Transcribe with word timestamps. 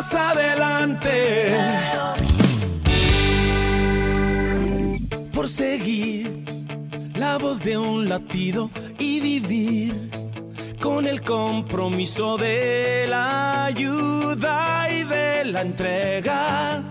vamos 0.00 0.14
adelante. 0.14 1.48
Por 5.32 5.48
seguir 5.48 6.44
la 7.14 7.38
voz 7.38 7.58
de 7.60 7.76
un 7.76 8.08
latido 8.08 8.70
y 8.98 9.20
vivir 9.20 10.10
con 10.80 11.06
el 11.06 11.22
compromiso 11.22 12.38
de 12.38 13.06
la 13.08 13.66
ayuda 13.66 14.88
y 14.90 15.02
de 15.04 15.44
la 15.46 15.62
entrega. 15.62 16.82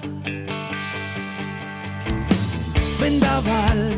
Vendaval 3.02 3.96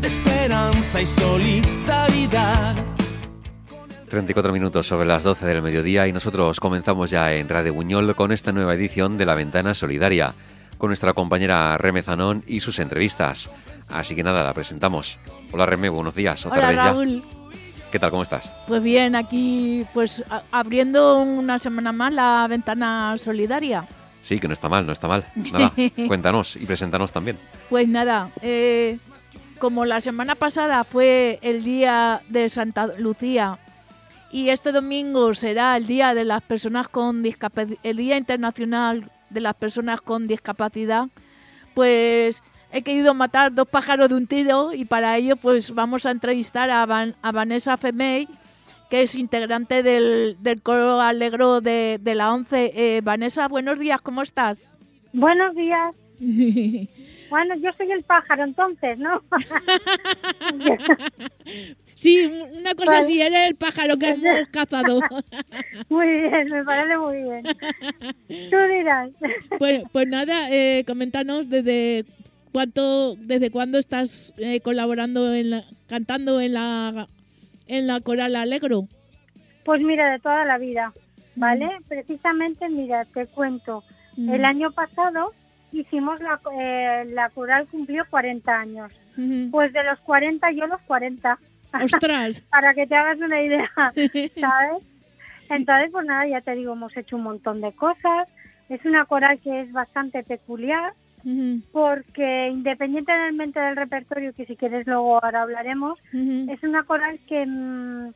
de 0.00 0.08
esperanza 0.08 1.00
y 1.00 1.06
solidaridad. 1.06 2.91
34 4.12 4.52
minutos 4.52 4.86
sobre 4.86 5.06
las 5.06 5.22
12 5.22 5.46
del 5.46 5.62
mediodía 5.62 6.06
y 6.06 6.12
nosotros 6.12 6.60
comenzamos 6.60 7.08
ya 7.08 7.32
en 7.32 7.48
Radio 7.48 7.72
Buñol 7.72 8.14
con 8.14 8.30
esta 8.30 8.52
nueva 8.52 8.74
edición 8.74 9.16
de 9.16 9.24
La 9.24 9.34
Ventana 9.34 9.72
Solidaria, 9.72 10.34
con 10.76 10.90
nuestra 10.90 11.14
compañera 11.14 11.78
Reme 11.78 12.02
Zanón 12.02 12.44
y 12.46 12.60
sus 12.60 12.78
entrevistas. 12.78 13.48
Así 13.88 14.14
que 14.14 14.22
nada, 14.22 14.44
la 14.44 14.52
presentamos. 14.52 15.18
Hola 15.50 15.64
Reme, 15.64 15.88
buenos 15.88 16.14
días. 16.14 16.44
Otra 16.44 16.68
vez 16.68 16.76
ya. 16.76 16.94
¿Qué 17.90 17.98
tal? 17.98 18.10
¿Cómo 18.10 18.22
estás? 18.22 18.52
Pues 18.68 18.82
bien, 18.82 19.14
aquí 19.14 19.86
pues 19.94 20.22
abriendo 20.50 21.20
una 21.22 21.58
semana 21.58 21.92
más 21.92 22.12
la 22.12 22.46
Ventana 22.50 23.14
Solidaria. 23.16 23.86
Sí, 24.20 24.38
que 24.38 24.46
no 24.46 24.52
está 24.52 24.68
mal, 24.68 24.84
no 24.84 24.92
está 24.92 25.08
mal. 25.08 25.24
Nada, 25.36 25.72
cuéntanos 26.06 26.56
y 26.56 26.66
preséntanos 26.66 27.12
también. 27.12 27.38
Pues 27.70 27.88
nada, 27.88 28.28
eh, 28.42 28.98
como 29.58 29.86
la 29.86 30.02
semana 30.02 30.34
pasada 30.34 30.84
fue 30.84 31.38
el 31.40 31.64
día 31.64 32.20
de 32.28 32.50
Santa 32.50 32.88
Lucía 32.98 33.58
y 34.32 34.48
este 34.48 34.72
domingo 34.72 35.34
será 35.34 35.76
el 35.76 35.86
día 35.86 36.14
de 36.14 36.24
las 36.24 36.42
personas 36.42 36.88
con 36.88 37.22
discapacidad, 37.22 37.78
el 37.82 37.98
Día 37.98 38.16
Internacional 38.16 39.10
de 39.28 39.40
las 39.40 39.54
Personas 39.54 40.00
con 40.00 40.26
Discapacidad, 40.26 41.08
pues 41.74 42.42
he 42.72 42.82
querido 42.82 43.12
matar 43.12 43.54
dos 43.54 43.68
pájaros 43.68 44.08
de 44.08 44.14
un 44.14 44.26
tiro 44.26 44.72
y 44.72 44.86
para 44.86 45.16
ello 45.18 45.36
pues 45.36 45.74
vamos 45.74 46.06
a 46.06 46.10
entrevistar 46.10 46.70
a, 46.70 46.82
a 46.82 47.32
Vanessa 47.32 47.76
Femey, 47.76 48.26
que 48.88 49.02
es 49.02 49.14
integrante 49.14 49.82
del, 49.82 50.36
del 50.40 50.62
coro 50.62 51.00
alegro 51.00 51.60
de, 51.60 51.98
de 52.00 52.14
la 52.14 52.32
ONCE. 52.32 52.72
Eh, 52.74 53.00
Vanessa, 53.02 53.48
buenos 53.48 53.78
días, 53.78 54.00
¿cómo 54.00 54.22
estás? 54.22 54.70
Buenos 55.12 55.54
días. 55.54 55.94
bueno, 57.32 57.54
yo 57.56 57.72
soy 57.72 57.90
el 57.90 58.02
pájaro 58.02 58.44
entonces, 58.44 58.98
¿no? 58.98 59.22
Sí, 61.94 62.24
una 62.58 62.74
cosa 62.74 62.98
así, 62.98 63.20
eres 63.20 63.48
el 63.48 63.54
pájaro 63.54 63.96
que 63.96 64.10
hemos 64.10 64.48
cazado. 64.50 65.00
Muy 65.88 66.06
bien, 66.06 66.48
me 66.50 66.64
parece 66.64 66.98
muy 66.98 67.22
bien. 67.22 67.42
Tú 68.50 68.56
dirás. 68.70 69.10
Pues, 69.58 69.84
pues 69.92 70.08
nada, 70.08 70.50
eh, 70.50 70.84
coméntanos 70.84 71.48
desde 71.48 72.04
cuánto, 72.50 73.14
desde 73.16 73.50
cuándo 73.50 73.78
estás 73.78 74.34
eh, 74.38 74.60
colaborando, 74.60 75.32
en 75.32 75.62
cantando 75.86 76.40
en 76.40 76.54
la, 76.54 77.06
en 77.68 77.86
la 77.86 78.00
Coral 78.00 78.34
Alegro. 78.34 78.88
Pues 79.64 79.80
mira, 79.82 80.10
de 80.10 80.18
toda 80.18 80.44
la 80.44 80.58
vida, 80.58 80.92
¿vale? 81.36 81.66
Mm. 81.66 81.84
Precisamente, 81.88 82.68
mira, 82.68 83.04
te 83.04 83.26
cuento. 83.26 83.84
Mm. 84.16 84.34
El 84.34 84.44
año 84.44 84.72
pasado 84.72 85.32
hicimos 85.72 86.20
la, 86.20 86.40
eh, 86.58 87.04
la 87.10 87.28
coral 87.30 87.66
cumplió 87.68 88.04
40 88.10 88.52
años. 88.52 88.92
Pues 89.50 89.72
de 89.72 89.84
los 89.84 89.98
40 90.00 90.50
yo 90.52 90.66
los 90.66 90.80
40. 90.82 91.38
¡Ostras! 91.82 92.40
Para 92.50 92.74
que 92.74 92.86
te 92.86 92.94
hagas 92.94 93.18
una 93.18 93.42
idea, 93.42 93.70
¿sabes? 93.74 94.82
Entonces, 95.50 95.90
pues 95.90 96.06
nada, 96.06 96.26
ya 96.26 96.40
te 96.40 96.54
digo, 96.54 96.72
hemos 96.72 96.96
hecho 96.96 97.16
un 97.16 97.24
montón 97.24 97.60
de 97.60 97.72
cosas. 97.72 98.28
Es 98.68 98.84
una 98.84 99.04
coral 99.04 99.38
que 99.40 99.62
es 99.62 99.72
bastante 99.72 100.22
peculiar 100.22 100.94
porque 101.70 102.48
independientemente 102.48 103.60
del 103.60 103.76
repertorio, 103.76 104.32
que 104.32 104.46
si 104.46 104.56
quieres 104.56 104.86
luego 104.86 105.22
ahora 105.22 105.42
hablaremos, 105.42 105.98
es 106.12 106.62
una 106.62 106.82
coral 106.82 107.20
que 107.28 107.46
mm, 107.46 108.12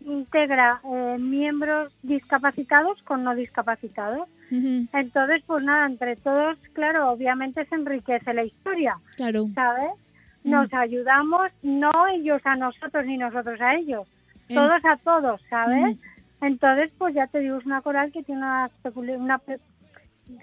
integra 0.00 0.80
eh, 0.84 1.16
miembros 1.18 1.92
discapacitados 2.02 3.02
con 3.02 3.24
no 3.24 3.34
discapacitados. 3.34 4.28
Entonces, 4.50 5.42
pues 5.46 5.62
nada, 5.62 5.86
entre 5.86 6.16
todos, 6.16 6.56
claro, 6.72 7.10
obviamente 7.10 7.66
se 7.66 7.74
enriquece 7.74 8.32
la 8.32 8.44
historia, 8.44 8.96
claro. 9.16 9.46
¿sabes? 9.54 9.90
nos 10.44 10.72
ayudamos, 10.72 11.50
no 11.62 11.90
ellos 12.08 12.40
a 12.44 12.56
nosotros 12.56 13.04
ni 13.06 13.16
nosotros 13.18 13.60
a 13.60 13.74
ellos, 13.74 14.08
todos 14.48 14.84
a 14.84 14.96
todos, 14.96 15.40
¿sabes? 15.50 15.96
Entonces, 16.40 16.90
pues 16.96 17.14
ya 17.14 17.26
te 17.26 17.40
digo, 17.40 17.58
es 17.58 17.66
una 17.66 17.82
coral 17.82 18.12
que 18.12 18.22
tiene 18.22 18.40
unas, 18.40 18.70
una, 18.94 19.40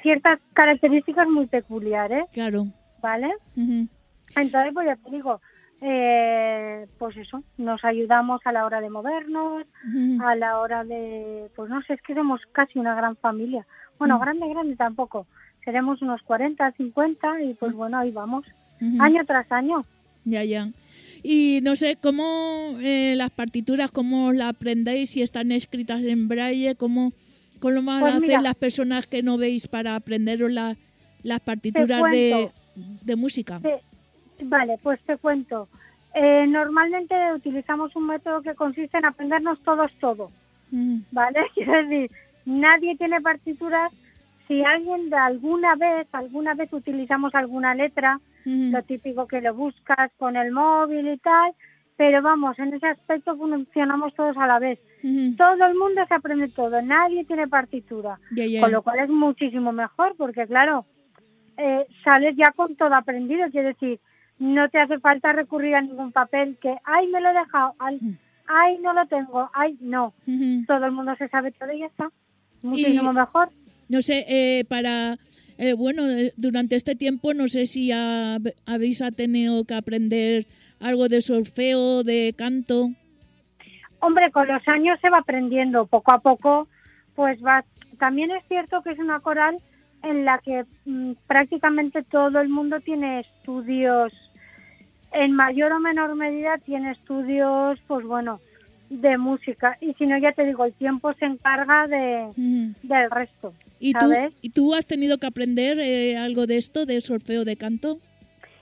ciertas 0.02 0.40
características 0.54 1.28
muy 1.28 1.48
peculiares. 1.48 2.26
Claro. 2.34 2.68
¿Vale? 3.02 3.32
Entonces, 3.56 4.74
pues 4.74 4.88
ya 4.88 4.96
te 4.96 5.12
digo, 5.12 5.40
eh, 5.82 6.88
pues 6.98 7.18
eso, 7.18 7.44
nos 7.58 7.84
ayudamos 7.84 8.42
a 8.46 8.52
la 8.52 8.66
hora 8.66 8.82
de 8.82 8.90
movernos, 8.90 9.66
a 10.22 10.36
la 10.36 10.60
hora 10.60 10.84
de, 10.84 11.50
pues 11.56 11.70
no 11.70 11.82
sé, 11.84 11.94
es 11.94 12.02
que 12.02 12.16
somos 12.16 12.42
casi 12.52 12.80
una 12.80 12.96
gran 12.96 13.16
familia. 13.18 13.66
Bueno, 14.00 14.20
grande, 14.20 14.48
grande 14.50 14.76
tampoco. 14.76 15.28
Seremos 15.64 16.02
unos 16.02 16.22
40, 16.22 16.72
50 16.72 17.42
y 17.42 17.54
pues 17.56 17.74
bueno, 17.74 17.98
ahí 17.98 18.12
vamos, 18.12 18.46
año 19.00 19.26
tras 19.26 19.52
año. 19.52 19.84
Ya, 20.24 20.44
ya. 20.44 20.70
Y 21.24 21.60
no 21.64 21.76
sé, 21.76 21.98
¿cómo 22.02 22.78
eh, 22.82 23.16
las 23.18 23.32
partituras, 23.32 23.92
cómo 23.92 24.32
las 24.32 24.50
aprendéis? 24.50 25.10
Si 25.12 25.22
están 25.22 25.52
escritas 25.52 26.04
en 26.04 26.28
braille, 26.28 26.76
¿cómo, 26.76 27.14
cómo 27.60 27.74
lo 27.74 27.84
pues 27.84 28.14
hacen 28.14 28.44
las 28.44 28.56
personas 28.56 29.08
que 29.08 29.24
no 29.24 29.38
veis 29.38 29.68
para 29.68 29.96
aprenderos 29.96 30.52
las 30.52 31.40
partituras 31.42 32.12
de, 32.12 32.52
de, 32.76 33.16
música? 33.16 33.60
Vale, 34.44 34.78
pues 34.82 35.00
te 35.02 35.18
cuento. 35.18 35.68
Eh, 36.14 36.46
normalmente 36.48 37.16
utilizamos 37.34 37.96
un 37.96 38.08
método 38.08 38.42
que 38.42 38.56
consiste 38.56 38.98
en 38.98 39.06
aprendernos 39.06 39.60
todos 39.64 39.92
todo. 40.00 40.32
¿Vale? 41.12 41.40
Quiero 41.54 41.74
decir, 41.74 42.12
nadie 42.46 42.96
tiene 42.98 43.22
partituras. 43.22 43.92
Si 44.48 44.64
alguien 44.64 45.10
de 45.10 45.18
alguna 45.18 45.76
vez, 45.76 46.08
alguna 46.12 46.54
vez 46.54 46.72
utilizamos 46.72 47.34
alguna 47.34 47.74
letra, 47.74 48.20
lo 48.46 48.84
típico 48.84 49.28
que 49.28 49.42
lo 49.42 49.56
buscas 49.56 50.12
con 50.18 50.38
el 50.38 50.52
móvil 50.52 51.08
y 51.08 51.18
tal, 51.18 51.52
pero 51.98 52.22
vamos, 52.22 52.60
en 52.60 52.76
ese 52.76 52.88
aspecto 52.88 53.36
funcionamos 53.36 54.14
todos 54.14 54.38
a 54.38 54.46
la 54.46 54.60
vez. 54.60 54.80
Todo 55.38 55.66
el 55.66 55.76
mundo 55.76 56.02
se 56.08 56.14
aprende 56.14 56.50
todo, 56.50 56.82
nadie 56.82 57.26
tiene 57.26 57.48
partitura, 57.48 58.20
con 58.60 58.72
lo 58.72 58.82
cual 58.82 59.00
es 59.00 59.10
muchísimo 59.10 59.72
mejor, 59.72 60.16
porque 60.16 60.46
claro, 60.46 60.86
eh, 61.58 61.86
sales 62.04 62.36
ya 62.36 62.52
con 62.56 62.76
todo 62.76 62.94
aprendido, 62.94 63.50
quiere 63.50 63.70
decir, 63.70 64.00
no 64.40 64.70
te 64.70 64.80
hace 64.80 65.00
falta 65.00 65.34
recurrir 65.34 65.76
a 65.76 65.82
ningún 65.82 66.12
papel 66.12 66.58
que, 66.62 66.76
ay, 66.84 67.08
me 67.08 67.22
lo 67.22 67.30
he 67.30 67.34
dejado, 67.34 67.76
ay, 67.80 68.78
no 68.82 68.94
lo 68.94 69.06
tengo, 69.08 69.50
ay, 69.54 69.78
no. 69.80 70.14
Todo 70.68 70.86
el 70.86 70.92
mundo 70.92 71.16
se 71.18 71.28
sabe 71.30 71.52
todo 71.52 71.72
y 71.72 71.80
ya 71.80 71.88
está. 71.88 72.12
Muchísimo 72.62 73.14
mejor. 73.14 73.50
No 73.90 74.02
sé, 74.02 74.26
eh, 74.28 74.66
para 74.66 75.18
eh, 75.58 75.74
bueno, 75.74 76.04
durante 76.36 76.76
este 76.76 76.96
tiempo 76.96 77.34
no 77.34 77.48
sé 77.48 77.66
si 77.66 77.92
habéis 77.92 79.04
tenido 79.16 79.64
que 79.66 79.74
aprender 79.74 80.46
algo 80.82 81.08
de 81.08 81.22
solfeo, 81.22 82.04
de 82.04 82.34
canto. 82.38 82.90
Hombre, 84.00 84.32
con 84.32 84.48
los 84.48 84.68
años 84.68 85.00
se 85.00 85.10
va 85.10 85.20
aprendiendo, 85.20 85.86
poco 85.86 86.14
a 86.14 86.20
poco, 86.20 86.68
pues 87.16 87.44
va. 87.44 87.64
También 87.98 88.32
es 88.32 88.44
cierto 88.48 88.82
que 88.82 88.92
es 88.92 89.00
una 89.00 89.22
coral 89.22 89.58
en 90.06 90.26
la 90.26 90.40
que 90.40 90.66
mm, 90.86 91.14
prácticamente 91.28 92.04
todo 92.04 92.40
el 92.40 92.50
mundo 92.50 92.80
tiene 92.80 93.22
estudios, 93.22 94.14
en 95.12 95.32
mayor 95.32 95.72
o 95.72 95.80
menor 95.80 96.16
medida 96.16 96.58
tiene 96.58 96.92
estudios, 96.92 97.80
pues 97.88 98.06
bueno, 98.06 98.40
de 98.90 99.18
música. 99.18 99.78
Y 99.82 99.94
si 99.94 100.06
no, 100.06 100.18
ya 100.18 100.32
te 100.32 100.46
digo, 100.46 100.66
el 100.66 100.74
tiempo 100.74 101.14
se 101.14 101.26
encarga 101.26 101.88
de, 101.88 102.28
del 102.84 103.12
resto. 103.12 103.54
¿Y 103.80 103.94
tú, 103.94 104.12
¿Y 104.42 104.50
tú 104.50 104.74
has 104.74 104.86
tenido 104.86 105.18
que 105.18 105.28
aprender 105.28 105.80
eh, 105.80 106.18
algo 106.18 106.46
de 106.48 106.58
esto, 106.58 106.86
de 106.86 107.02
solfeo 107.02 107.46
de 107.46 107.56
canto? 107.56 108.00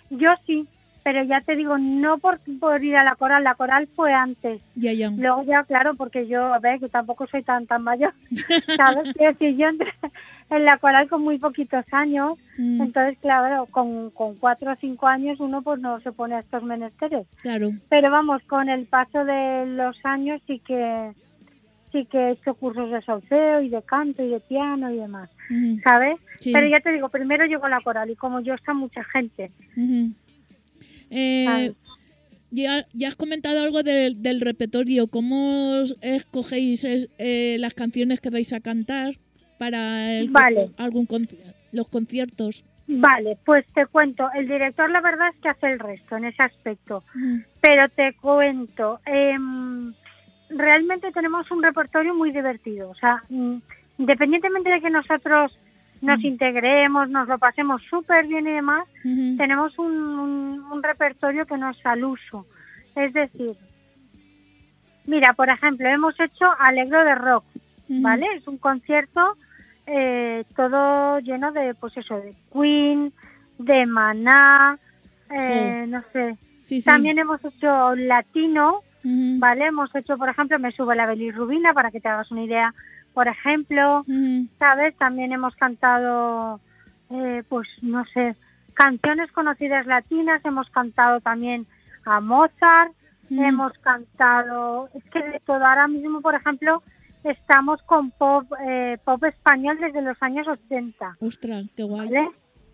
Yo 0.10 0.30
sí, 0.46 0.68
pero 1.04 1.24
ya 1.24 1.42
te 1.42 1.56
digo, 1.56 1.78
no 1.78 2.18
por, 2.18 2.40
por 2.60 2.84
ir 2.84 2.96
a 2.96 3.04
la 3.04 3.16
coral, 3.16 3.44
la 3.44 3.56
coral 3.56 3.88
fue 3.94 4.14
antes. 4.14 4.62
Ya, 4.76 4.94
ya. 4.94 5.10
Luego 5.10 5.44
ya, 5.44 5.64
claro, 5.64 5.96
porque 5.96 6.28
yo, 6.28 6.54
a 6.54 6.60
ver, 6.60 6.80
que 6.80 6.90
tampoco 6.90 7.28
soy 7.28 7.44
tan 7.44 7.68
tan 7.68 7.84
mayor, 7.84 8.14
¿sabes? 8.78 9.14
que 9.14 9.34
si 9.36 9.58
yo 9.58 9.68
entré 9.68 9.94
en 10.50 10.66
la 10.66 10.78
coral 10.78 11.10
con 11.10 11.22
muy 11.22 11.38
poquitos 11.38 11.86
años, 11.92 12.38
mm. 12.58 12.82
entonces, 12.82 13.18
claro, 13.20 13.66
con, 13.70 14.12
con 14.12 14.36
cuatro 14.36 14.72
o 14.72 14.76
cinco 14.76 15.08
años 15.08 15.40
uno 15.40 15.62
pues 15.62 15.80
no 15.80 16.00
se 16.00 16.12
pone 16.12 16.36
a 16.36 16.40
estos 16.40 16.64
menesteres. 16.64 17.28
Claro. 17.42 17.72
Pero 17.90 18.10
vamos, 18.10 18.42
con 18.44 18.70
el 18.70 18.86
paso 18.86 19.26
de 19.26 19.66
los 19.66 19.98
años 20.06 20.42
sí 20.48 20.60
que 20.60 21.12
sí 21.92 22.06
que 22.06 22.18
he 22.18 22.32
hecho 22.32 22.56
cursos 22.56 22.90
de 22.90 23.02
solfeo 23.04 23.62
y 23.62 23.70
de 23.70 23.82
canto 23.84 24.24
y 24.24 24.30
de 24.30 24.40
piano 24.40 24.92
y 24.92 24.98
demás, 24.98 25.30
¿sabes? 25.84 26.18
Pero 26.44 26.68
ya 26.68 26.80
te 26.80 26.92
digo, 26.92 27.08
primero 27.10 27.46
llegó 27.46 27.68
la 27.70 27.82
coral 27.82 28.10
y 28.10 28.16
como 28.16 28.40
yo 28.42 28.56
está 28.56 28.74
mucha 28.74 29.04
gente. 29.04 29.52
Eh, 31.14 31.74
ya, 32.52 32.86
ya, 32.94 33.08
has 33.08 33.16
comentado 33.16 33.64
algo 33.64 33.84
del, 33.84 34.42
repertorio, 34.42 35.08
¿cómo 35.08 35.84
escogéis 36.02 36.86
eh, 36.86 37.58
las 37.60 37.74
canciones 37.74 38.22
que 38.22 38.30
vais 38.30 38.52
a 38.54 38.60
cantar? 38.60 39.16
para 39.64 40.12
el, 40.12 40.30
Vale. 40.30 40.72
algún 40.78 41.08
los 41.72 41.88
conciertos. 41.88 42.66
Vale, 42.86 43.38
pues 43.46 43.66
te 43.68 43.86
cuento. 43.86 44.30
El 44.34 44.48
director, 44.48 44.90
la 44.90 45.00
verdad 45.00 45.30
es 45.30 45.40
que 45.42 45.50
hace 45.50 45.68
el 45.68 45.80
resto 45.80 46.18
en 46.18 46.26
ese 46.26 46.44
aspecto. 46.44 47.04
Pero 47.62 47.88
te 47.90 48.14
cuento. 48.22 49.00
em, 49.06 49.94
realmente 50.50 51.12
tenemos 51.12 51.50
un 51.50 51.64
repertorio 51.64 52.14
muy 52.14 52.32
divertido. 52.32 52.90
O 52.90 52.96
sea, 52.96 53.24
mm, 53.30 53.56
independientemente 54.00 54.70
de 54.70 54.82
que 54.82 54.90
nosotros 54.90 55.58
nos 56.04 56.24
integremos, 56.24 57.10
nos 57.10 57.28
lo 57.28 57.38
pasemos 57.38 57.82
súper 57.84 58.28
bien 58.28 58.48
y 58.48 58.52
demás, 58.52 58.88
tenemos 59.38 59.78
un, 59.80 59.92
un- 59.96 60.60
un 60.72 60.84
repertorio 60.84 61.46
que 61.46 61.58
no 61.58 61.70
es 61.72 61.86
al 61.86 62.04
uso. 62.04 62.46
Es 62.96 63.14
decir, 63.14 63.54
mira, 65.06 65.34
por 65.34 65.50
ejemplo, 65.50 65.88
hemos 65.88 66.20
hecho 66.20 66.46
Alegro 66.60 67.04
de 67.04 67.16
Rock. 67.16 67.46
¿vale? 68.02 68.26
Es 68.36 68.48
un 68.48 68.58
concierto 68.58 69.36
eh, 69.86 70.46
todo 70.56 71.20
lleno 71.20 71.52
de, 71.52 71.74
pues 71.76 71.96
eso, 71.98 72.16
de 72.16 72.34
Queen, 72.52 73.12
de 73.60 73.86
Maná, 73.86 74.78
eh, 75.30 75.86
no 75.90 76.02
sé. 76.14 76.36
Sí, 76.62 76.80
sí. 76.80 76.86
También 76.86 77.20
hemos 77.20 77.44
hecho 77.44 77.96
latino. 77.96 78.82
¿vale? 79.40 79.66
Hemos 79.66 79.94
hecho, 79.96 80.18
por 80.18 80.30
ejemplo, 80.30 80.58
Me 80.60 80.72
sube 80.72 80.96
la 80.96 81.06
bilirrubina, 81.08 81.74
para 81.74 81.92
que 81.92 82.00
te 82.00 82.08
hagas 82.08 82.32
una 82.32 82.44
idea, 82.44 82.74
por 83.14 83.28
ejemplo. 83.28 84.04
¿sabes? 84.60 84.96
También 84.98 85.32
hemos 85.32 85.56
cantado, 85.56 86.60
eh, 87.10 87.44
pues 87.50 87.68
no 87.82 88.06
sé, 88.06 88.36
canciones 88.74 89.32
conocidas 89.32 89.86
latinas, 89.86 90.44
hemos 90.46 90.70
cantado 90.70 91.20
también 91.22 91.66
a 92.06 92.20
Mozart, 92.20 92.92
Mm. 93.30 93.40
hemos 93.46 93.74
cantado, 93.80 94.90
es 94.94 95.04
que 95.06 95.24
de 95.24 95.40
todo, 95.40 95.66
ahora 95.66 95.88
mismo, 95.88 96.20
por 96.22 96.36
ejemplo, 96.36 96.84
estamos 97.24 97.82
con 97.84 98.12
pop, 98.12 98.46
eh, 98.68 98.98
pop 99.06 99.24
español 99.24 99.78
desde 99.80 100.02
los 100.02 100.22
años 100.22 100.46
80, 100.48 101.16
Ostras, 101.22 101.64
qué 101.76 101.84
guay. 101.84 102.10
¿vale? 102.10 102.30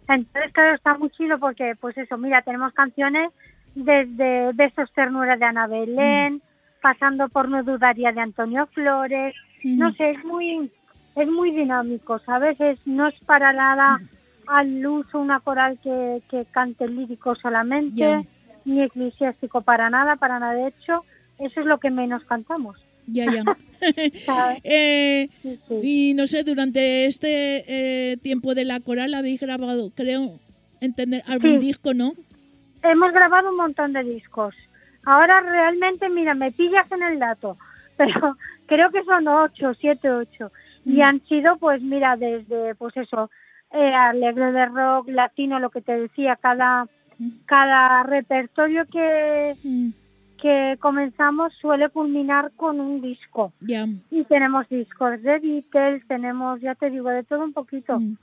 Entonces, 0.08 0.52
claro, 0.54 0.74
está 0.76 0.98
muy 0.98 1.12
chido 1.12 1.38
porque, 1.38 1.76
pues 1.80 1.96
eso, 2.00 2.18
mira, 2.18 2.42
tenemos 2.42 2.74
canciones 2.74 3.32
desde 3.76 4.52
Besos 4.54 4.92
Ternuras 4.94 5.38
de 5.40 5.46
Ana 5.46 5.68
Belén, 5.68 6.42
pasando 6.82 7.30
por 7.30 7.48
No 7.48 7.62
Dudaría 7.64 8.12
de 8.12 8.22
Antonio 8.22 8.66
Flores, 8.74 9.36
no 9.64 9.92
sé, 9.94 10.12
es 10.12 10.24
muy, 10.26 10.72
es 11.16 11.28
muy 11.28 11.52
dinámico, 11.52 12.20
¿sabes? 12.20 12.60
Es, 12.60 12.80
no 12.86 13.08
es 13.08 13.16
para 13.26 13.54
nada 13.54 14.00
al 14.48 14.86
uso 14.86 15.20
una 15.20 15.40
coral 15.40 15.78
que, 15.84 16.22
que 16.30 16.46
cante 16.52 16.88
lírico 16.88 17.36
solamente, 17.36 18.26
ni 18.66 18.82
eclesiástico 18.82 19.62
para 19.62 19.90
nada, 19.90 20.16
para 20.16 20.40
nada. 20.40 20.54
De 20.54 20.68
hecho, 20.68 21.06
eso 21.38 21.60
es 21.60 21.66
lo 21.66 21.78
que 21.78 21.90
menos 21.92 22.24
cantamos. 22.26 22.78
Ya, 23.08 23.26
ya. 23.26 23.44
Eh, 24.64 25.30
Sí, 25.42 25.58
sí. 25.68 25.80
y 25.82 26.14
no 26.14 26.28
sé, 26.28 26.44
durante 26.44 27.06
este 27.06 27.64
eh, 28.12 28.18
tiempo 28.18 28.54
de 28.54 28.66
la 28.66 28.80
coral 28.82 29.14
habéis 29.14 29.40
grabado, 29.40 29.92
creo, 29.96 30.40
entender 30.82 31.24
algún 31.28 31.60
Sí. 31.60 31.68
disco, 31.68 31.94
¿no? 31.94 32.14
Hemos 32.84 33.12
grabado 33.14 33.50
un 33.52 33.58
montón 33.58 33.94
de 33.94 34.04
discos. 34.04 34.54
Ahora 35.06 35.40
realmente, 35.42 36.10
mira, 36.10 36.34
me 36.34 36.52
pillas 36.52 36.92
en 36.92 37.04
el 37.04 37.20
dato, 37.20 37.58
pero 38.00 38.38
creo 38.66 38.90
que 38.92 39.04
son 39.04 39.28
ocho, 39.28 39.74
siete, 39.76 40.10
ocho. 40.10 40.52
Y 40.86 41.00
Mm. 41.00 41.02
han 41.02 41.20
sido, 41.26 41.58
pues 41.58 41.82
mira, 41.82 42.16
desde, 42.16 42.74
pues 42.76 42.96
eso, 42.96 43.30
eh, 43.72 43.94
alegre 43.94 44.52
de 44.54 44.66
rock, 44.68 45.10
latino, 45.10 45.60
lo 45.60 45.70
que 45.70 45.82
te 45.82 46.00
decía, 46.00 46.38
cada, 46.38 46.86
Mm. 47.18 47.30
cada 47.46 48.04
repertorio 48.04 48.86
que, 48.86 49.56
Mm, 49.62 49.90
que 50.42 50.78
comenzamos 50.80 51.52
suele 51.60 51.90
culminar 51.90 52.52
con 52.56 52.80
un 52.80 53.02
disco. 53.02 53.52
Y 54.10 54.24
tenemos 54.24 54.68
discos 54.70 55.22
de 55.22 55.38
Beatles, 55.40 56.08
tenemos, 56.08 56.62
ya 56.62 56.76
te 56.76 56.90
digo, 56.90 57.10
de 57.10 57.24
todo 57.26 57.44
un 57.44 57.52
poquito. 57.54 58.00
Mm, 58.00 58.16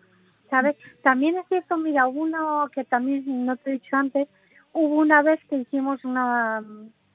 ¿sabes? 0.48 0.76
También 1.02 1.36
es 1.36 1.46
cierto, 1.48 1.76
mira, 1.76 2.06
uno 2.06 2.68
que 2.72 2.84
también 2.84 3.24
no 3.44 3.56
te 3.56 3.70
he 3.70 3.72
dicho 3.74 3.94
antes, 3.96 4.28
hubo 4.72 4.96
una 5.00 5.20
vez 5.20 5.38
que 5.50 5.56
hicimos 5.56 6.02
una, 6.04 6.62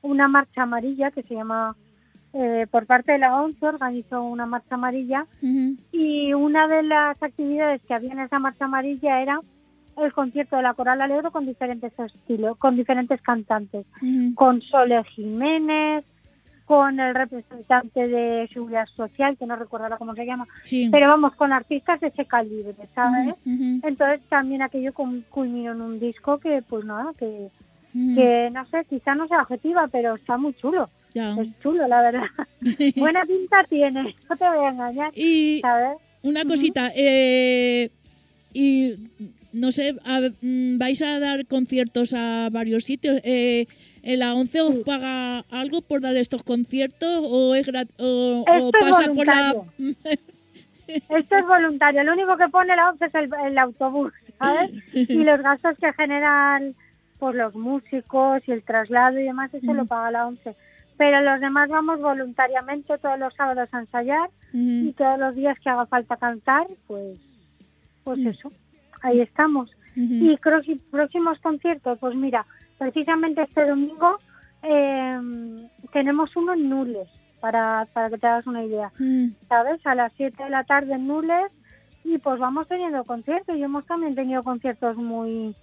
una 0.04 0.28
marcha 0.28 0.64
amarilla 0.64 1.10
que 1.12 1.24
se 1.24 1.34
llama, 1.36 1.76
eh, 2.34 2.66
por 2.72 2.86
parte 2.86 3.12
de 3.14 3.18
la 3.20 3.36
ONCE, 3.42 3.66
organizó 3.68 4.24
una 4.24 4.46
marcha 4.46 4.76
amarilla 4.76 5.26
y 5.92 6.34
una 6.34 6.68
de 6.68 6.84
las 6.84 7.22
actividades 7.22 7.82
que 7.86 7.94
había 7.94 8.14
en 8.14 8.20
esa 8.20 8.40
marcha 8.40 8.66
amarilla 8.66 9.22
era 9.22 9.40
el 9.98 10.14
concierto 10.14 10.56
de 10.56 10.64
la 10.64 10.74
Coral 10.74 11.02
Alegro 11.02 11.32
con 11.32 11.46
diferentes 11.46 11.92
estilos, 12.00 12.58
con 12.58 12.76
diferentes 12.78 13.22
cantantes, 13.22 13.86
con 14.36 14.62
Sole 14.62 15.04
Jiménez, 15.04 16.06
con 16.66 17.02
el 17.02 17.14
representante 17.14 18.08
de 18.08 18.48
Seguridad 18.54 18.86
Social, 18.96 19.36
que 19.38 19.46
no 19.46 19.58
recuerdo 19.58 19.86
ahora 19.88 19.98
cómo 19.98 20.14
se 20.16 20.26
llama, 20.26 20.48
Sí. 20.64 20.88
pero 20.90 21.10
vamos, 21.10 21.36
con 21.36 21.52
artistas 21.52 22.00
de 22.00 22.08
ese 22.08 22.26
calibre, 22.26 22.74
¿sabes? 22.96 23.36
Entonces 23.84 24.22
también 24.30 24.62
aquello 24.62 24.94
culminó 24.94 25.74
en 25.74 25.82
un 25.82 26.00
disco 26.00 26.38
que, 26.38 26.62
pues 26.62 26.86
nada, 26.86 27.12
que, 27.20 27.50
que 27.94 28.50
no 28.54 28.64
sé, 28.66 28.86
quizá 28.86 29.16
no 29.16 29.28
sea 29.28 29.42
objetiva, 29.42 29.88
pero 29.92 30.16
está 30.16 30.38
muy 30.38 30.54
chulo. 30.54 30.90
Ya. 31.14 31.36
Es 31.40 31.48
chulo, 31.62 31.88
la 31.88 32.02
verdad. 32.02 32.24
Buena 32.96 33.26
pinta 33.26 33.64
tiene, 33.70 34.16
no 34.30 34.38
te 34.38 34.46
voy 34.50 34.66
a 34.66 34.70
engañar, 34.70 35.12
Y 35.16 35.60
¿sabes? 35.62 35.98
una 36.24 36.46
cosita, 36.46 36.92
eh, 36.96 37.90
y 38.54 38.96
no 39.54 39.72
sé, 39.72 39.96
a- 40.06 40.22
mm, 40.42 40.78
vais 40.78 41.02
a 41.02 41.20
dar 41.20 41.46
conciertos 41.48 42.14
a 42.14 42.48
varios 42.52 42.86
sitios. 42.86 43.20
Eh, 43.26 43.66
¿en 44.04 44.20
¿La 44.20 44.34
ONCE 44.34 44.62
os 44.62 44.74
Sí. 44.76 44.82
paga 44.86 45.40
algo 45.52 45.82
por 45.82 46.02
dar 46.02 46.16
estos 46.16 46.44
conciertos 46.44 47.20
o 47.24 47.54
es 47.56 47.68
o, 48.00 48.44
o 48.48 48.54
Esto 48.54 48.78
es 48.78 48.90
pasa 48.90 49.14
por 49.14 49.26
la 49.28 49.54
Esto 51.10 51.36
es 51.38 51.46
voluntario, 51.48 52.04
lo 52.04 52.14
único 52.14 52.36
que 52.38 52.50
pone 52.50 52.76
la 52.76 52.90
ONCE 52.90 53.06
es 53.06 53.16
el, 53.16 53.30
el 53.48 53.58
autobús, 53.58 54.14
¿sabes? 54.40 54.72
Y 54.94 55.24
los 55.24 55.42
gastos 55.42 55.78
que 55.80 55.92
generan 55.94 56.74
pues 57.20 57.36
los 57.36 57.54
músicos 57.56 58.42
y 58.48 58.52
el 58.52 58.64
traslado 58.64 59.20
y 59.20 59.24
demás, 59.24 59.54
eso 59.54 59.74
lo 59.74 59.86
paga 59.86 60.10
la 60.12 60.28
ONCE. 60.28 60.56
Pero 61.02 61.20
los 61.22 61.40
demás 61.42 61.68
vamos 61.68 62.00
voluntariamente 62.00 62.96
todos 63.00 63.18
los 63.18 63.34
sábados 63.34 63.68
a 63.72 63.80
ensayar 63.80 64.30
y 64.54 64.94
todos 64.94 65.18
los 65.18 65.34
días 65.36 65.58
que 65.60 65.68
haga 65.72 65.88
falta 65.88 66.16
cantar, 66.16 66.68
pues, 66.86 67.18
pues 68.04 68.20
Mm. 68.20 68.28
eso, 68.28 68.52
ahí 69.02 69.20
estamos. 69.20 69.72
ujú. 69.98 70.14
Y 70.14 70.38
próxi- 70.38 70.80
próximos 70.92 71.40
conciertos, 71.40 71.98
pues 71.98 72.14
mira, 72.16 72.46
precisamente 72.78 73.42
este 73.42 73.66
domingo 73.66 74.20
eh, 74.62 75.20
tenemos 75.92 76.36
uno 76.36 76.54
en 76.54 76.70
Nules, 76.70 77.10
para, 77.40 77.88
para 77.94 78.12
que 78.12 78.20
te 78.20 78.28
hagas 78.28 78.46
una 78.46 78.64
idea, 78.64 78.92
Mm, 79.00 79.30
¿sabes? 79.50 79.84
A 79.88 79.96
las 79.96 80.14
7 80.18 80.44
de 80.44 80.52
la 80.52 80.64
tarde 80.66 80.94
en 80.94 81.08
Nules 81.08 81.52
y 82.04 82.20
pues 82.20 82.38
vamos 82.40 82.68
teniendo 82.68 83.04
conciertos 83.06 83.56
y 83.56 83.64
hemos 83.64 83.88
también 83.88 84.14
tenido 84.14 84.44
conciertos 84.44 84.98
muy 84.98 85.56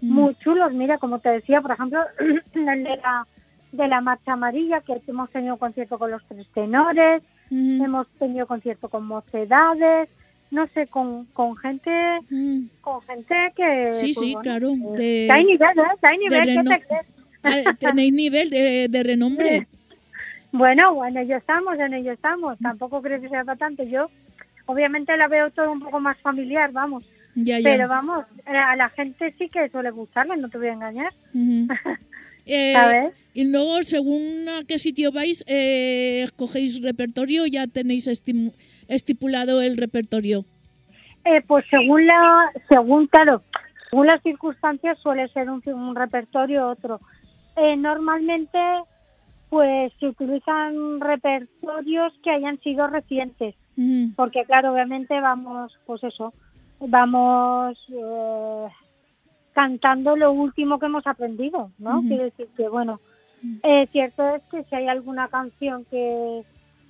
mm. 0.00 0.10
muy 0.10 0.34
chulos. 0.36 0.72
Mira, 0.72 0.96
como 0.96 1.18
te 1.18 1.28
decía, 1.28 1.60
por 1.60 1.72
ejemplo, 1.72 2.00
el 2.54 2.64
de 2.84 2.96
la, 2.96 3.26
de 3.76 3.88
la 3.88 4.00
Marcha 4.00 4.32
Amarilla, 4.32 4.80
que 4.80 5.00
hemos 5.06 5.30
tenido 5.30 5.56
concierto 5.56 5.98
con 5.98 6.10
los 6.10 6.22
tres 6.26 6.46
tenores, 6.54 7.22
hemos 7.50 8.06
tenido 8.18 8.46
concierto 8.46 8.88
con 8.88 9.06
mocedades, 9.06 10.08
no 10.50 10.66
sé, 10.66 10.86
con, 10.86 11.24
con 11.26 11.56
gente 11.56 11.90
mm. 12.30 12.66
con 12.80 13.02
gente 13.02 13.34
que... 13.56 13.90
Sí, 13.90 14.12
pues, 14.14 14.26
sí, 14.26 14.32
bueno, 14.32 14.42
claro. 14.42 14.68
eh, 14.96 14.98
De, 14.98 15.28
hay 15.32 15.44
nivel, 15.44 15.78
¿eh? 15.78 15.82
Que 16.00 16.10
hay 16.10 16.18
nivel, 16.18 16.42
¿qué 16.42 16.54
reno- 16.54 16.70
te 16.70 16.82
crees? 16.82 17.06
Ah, 17.42 17.74
tenéis 17.78 18.12
nivel 18.12 18.50
de, 18.50 18.88
de 18.88 19.02
renombre. 19.02 19.66
Bueno, 20.52 20.94
bueno, 20.94 21.20
ello 21.20 21.36
estamos, 21.36 21.78
en 21.78 21.92
ello 21.92 22.12
estamos. 22.12 22.58
Tampoco 22.60 23.02
creo 23.02 23.20
que 23.20 23.28
sea 23.28 23.44
para 23.44 23.58
tanto. 23.58 23.82
Yo, 23.82 24.08
obviamente, 24.64 25.14
la 25.18 25.28
veo 25.28 25.50
todo 25.50 25.70
un 25.70 25.80
poco 25.80 26.00
más 26.00 26.16
familiar, 26.18 26.72
vamos. 26.72 27.04
Ya, 27.34 27.58
ya. 27.58 27.64
Pero 27.64 27.88
vamos, 27.88 28.24
eh, 28.46 28.56
a 28.56 28.74
la 28.76 28.88
gente 28.88 29.34
sí 29.36 29.50
que 29.50 29.68
suele 29.68 29.90
gustarle, 29.90 30.36
no 30.38 30.48
te 30.48 30.56
voy 30.56 30.68
a 30.68 30.72
engañar. 30.72 31.12
Eh. 32.48 33.10
Y 33.36 33.44
luego, 33.44 33.84
según 33.84 34.48
a 34.48 34.64
qué 34.66 34.78
sitio 34.78 35.12
vais, 35.12 35.44
eh, 35.46 36.22
escogéis 36.22 36.82
repertorio 36.82 37.42
o 37.42 37.46
ya 37.46 37.66
tenéis 37.66 38.08
estipulado 38.88 39.60
el 39.60 39.76
repertorio. 39.76 40.46
Eh, 41.26 41.42
pues 41.46 41.66
según 41.68 42.06
la, 42.06 42.50
según 42.70 43.06
claro, 43.08 43.42
según 43.90 44.06
las 44.06 44.22
circunstancias 44.22 44.98
suele 45.00 45.28
ser 45.28 45.50
un, 45.50 45.60
un 45.66 45.94
repertorio 45.94 46.66
otro. 46.66 46.98
Eh, 47.58 47.76
normalmente, 47.76 48.58
pues 49.50 49.92
se 50.00 50.06
utilizan 50.06 51.00
repertorios 51.00 52.14
que 52.22 52.30
hayan 52.30 52.58
sido 52.60 52.86
recientes, 52.86 53.54
porque 54.16 54.46
claro, 54.46 54.72
obviamente 54.72 55.20
vamos, 55.20 55.76
pues 55.84 56.02
eso, 56.04 56.32
vamos 56.80 57.76
eh, 57.90 58.66
cantando 59.52 60.16
lo 60.16 60.32
último 60.32 60.78
que 60.78 60.86
hemos 60.86 61.06
aprendido, 61.06 61.70
¿no? 61.78 62.00
Quiere 62.00 62.24
decir 62.24 62.48
que 62.56 62.68
bueno, 62.68 62.98
eh, 63.62 63.86
cierto 63.92 64.26
es 64.34 64.42
que 64.50 64.64
si 64.64 64.74
hay 64.74 64.88
alguna 64.88 65.28
canción 65.28 65.84
que, 65.90 66.42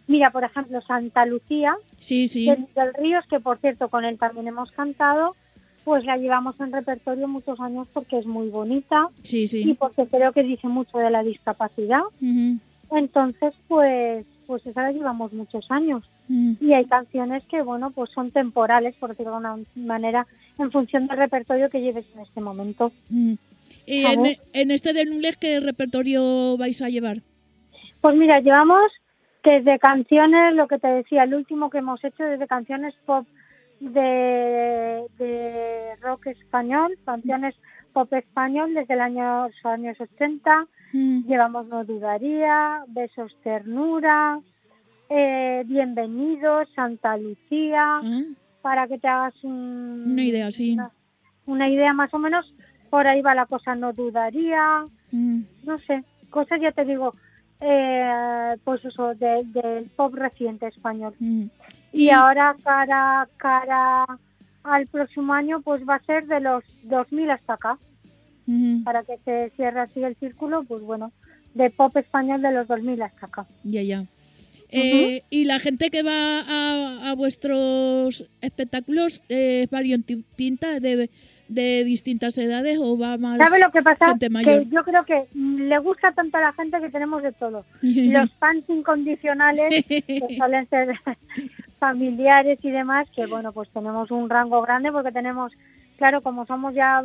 mira, 0.06 0.30
por 0.30 0.44
ejemplo, 0.44 0.80
Santa 0.82 1.26
Lucía, 1.26 1.74
Sí, 1.98 2.28
sí. 2.28 2.46
de 2.46 2.56
Miguel 2.56 2.90
Ríos, 2.98 3.24
que 3.28 3.40
por 3.40 3.58
cierto 3.58 3.88
con 3.88 4.04
él 4.04 4.18
también 4.18 4.48
hemos 4.48 4.70
cantado, 4.72 5.34
pues 5.84 6.04
la 6.04 6.16
llevamos 6.16 6.58
en 6.60 6.72
repertorio 6.72 7.28
muchos 7.28 7.60
años 7.60 7.86
porque 7.92 8.18
es 8.18 8.26
muy 8.26 8.48
bonita 8.48 9.08
Sí, 9.22 9.42
y 9.44 9.48
sí. 9.48 9.76
porque 9.78 10.06
creo 10.06 10.32
que 10.32 10.42
dice 10.42 10.66
mucho 10.66 10.98
de 10.98 11.10
la 11.10 11.22
discapacidad. 11.22 12.00
Entonces, 12.90 13.54
pues, 13.68 14.24
pues 14.46 14.66
esa 14.66 14.82
la 14.82 14.92
llevamos 14.92 15.32
muchos 15.32 15.70
años. 15.70 16.04
Mm. 16.28 16.54
y 16.60 16.72
hay 16.72 16.84
canciones 16.86 17.44
que, 17.44 17.62
bueno, 17.62 17.92
pues 17.92 18.10
son 18.10 18.32
temporales, 18.32 18.96
por 18.96 19.10
decirlo 19.10 19.38
de 19.38 19.46
alguna 19.46 19.64
manera, 19.76 20.26
en 20.58 20.72
función 20.72 21.06
del 21.06 21.18
repertorio 21.18 21.70
que 21.70 21.80
lleves 21.80 22.04
en 22.16 22.20
este 22.22 22.40
momento. 22.40 22.90
Mm. 23.10 23.34
¿Y 23.86 24.04
A 24.04 24.12
en, 24.52 24.70
este 24.70 24.92
de 24.92 25.04
Nules 25.04 25.36
qué 25.36 25.60
repertorio 25.60 26.56
vais 26.58 26.82
a 26.82 26.88
llevar? 26.88 27.18
Pues 28.00 28.16
mira, 28.16 28.40
llevamos 28.40 28.90
desde 29.44 29.78
canciones, 29.78 30.54
lo 30.54 30.66
que 30.66 30.78
te 30.78 30.88
decía, 30.88 31.22
el 31.22 31.34
último 31.34 31.70
que 31.70 31.78
hemos 31.78 32.02
hecho, 32.04 32.24
desde 32.24 32.46
canciones 32.48 32.94
pop 33.06 33.26
de, 33.80 35.04
de 35.18 35.96
rock 36.00 36.26
español, 36.28 36.98
canciones 37.04 37.54
pop 37.92 38.12
español 38.12 38.74
desde 38.74 38.94
el 38.94 39.00
año, 39.00 39.48
los 39.48 39.66
años 39.66 40.00
80, 40.00 40.66
Mm. 40.92 41.26
llevamos 41.26 41.66
No 41.66 41.84
Dudaría, 41.84 42.84
Besos 42.88 43.36
Ternura, 43.42 44.38
eh, 45.10 45.62
Bienvenidos, 45.66 46.68
Santa 46.74 47.16
Lucía, 47.16 47.84
Ah, 47.88 48.22
para 48.62 48.86
que 48.86 48.98
te 48.98 49.08
hagas 49.08 49.34
un- 49.42 50.00
una 50.06 50.22
idea, 50.24 50.50
sí. 50.52 50.74
una, 50.74 50.90
una 51.46 51.68
idea 51.68 51.92
más 51.92 52.12
o 52.14 52.18
menos, 52.18 52.52
por 52.90 53.06
ahí 53.06 53.20
va 53.22 53.34
la 53.34 53.46
cosa, 53.46 53.74
No 53.74 53.92
Dudaría, 53.92 54.82
Mm. 55.12 55.40
no 55.64 55.78
sé, 55.78 56.02
cosas 56.30 56.60
ya 56.60 56.72
te 56.72 56.84
digo, 56.84 57.14
eh, 57.60 58.54
pues 58.64 58.84
eso, 58.84 59.14
de- 59.14 59.42
del 59.44 59.84
pop 59.96 60.14
reciente 60.14 60.66
español. 60.66 61.14
Mm. 61.18 61.44
Y 61.92 62.10
ahora 62.10 62.54
cara, 62.62 63.28
cara 63.36 64.04
al 64.64 64.86
próximo 64.88 65.32
año 65.32 65.60
pues 65.60 65.82
va 65.88 65.94
a 65.94 66.02
ser 66.04 66.26
de 66.26 66.40
los 66.40 66.64
2000 66.82 67.30
hasta 67.30 67.54
acá, 67.54 67.78
Mm. 68.46 68.82
para 68.84 69.02
que 69.04 69.16
se 69.24 69.50
cierre 69.56 69.80
así 69.80 70.02
el 70.02 70.16
círculo, 70.16 70.62
pues 70.64 70.82
bueno, 70.82 71.12
de 71.54 71.70
pop 71.70 71.96
español 71.96 72.42
de 72.42 72.52
los 72.52 72.68
2000 72.68 73.00
hasta 73.02 73.26
acá. 73.26 73.46
Ya, 73.64 73.82
ya. 73.82 74.04
Eh, 74.70 75.22
y 75.30 75.44
la 75.44 75.58
gente 75.60 75.90
que 75.90 76.02
va 76.02 76.40
a, 76.40 77.10
a 77.10 77.14
vuestros 77.14 78.28
espectáculos 78.42 79.22
eh, 79.28 79.62
es 79.62 79.70
variopinta 79.70 80.80
de, 80.80 81.08
de 81.48 81.84
distintas 81.84 82.36
edades 82.38 82.78
o 82.80 82.98
va 82.98 83.18
más 83.18 83.38
¿Sabes 83.38 83.60
lo 83.60 83.70
que 83.70 83.82
pasa? 83.82 84.08
gente 84.08 84.30
mayor? 84.30 84.64
Que 84.64 84.68
yo 84.68 84.84
creo 84.84 85.04
que 85.04 85.24
le 85.34 85.78
gusta 85.78 86.12
tanto 86.12 86.38
a 86.38 86.40
la 86.40 86.52
gente 86.52 86.80
que 86.80 86.90
tenemos 86.90 87.22
de 87.22 87.32
todo. 87.32 87.64
Los 87.82 88.32
fans 88.32 88.64
incondicionales, 88.68 89.84
que 89.88 90.36
suelen 90.36 90.68
ser 90.68 90.94
familiares 91.78 92.58
y 92.62 92.70
demás, 92.70 93.08
que 93.14 93.26
bueno, 93.26 93.52
pues 93.52 93.68
tenemos 93.70 94.10
un 94.10 94.28
rango 94.28 94.60
grande 94.62 94.90
porque 94.90 95.12
tenemos, 95.12 95.52
claro, 95.98 96.20
como 96.20 96.46
somos 96.46 96.74
ya 96.74 97.04